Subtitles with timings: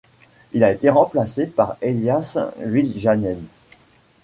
[0.53, 3.39] Il a été remplacé par Elias Viljanen.